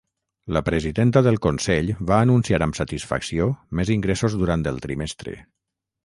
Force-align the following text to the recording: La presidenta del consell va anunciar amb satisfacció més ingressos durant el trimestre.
La 0.55 0.61
presidenta 0.67 1.21
del 1.25 1.35
consell 1.45 1.91
va 2.11 2.17
anunciar 2.27 2.59
amb 2.67 2.77
satisfacció 2.79 3.47
més 3.81 3.91
ingressos 3.97 4.37
durant 4.45 4.65
el 4.73 4.81
trimestre. 4.87 5.35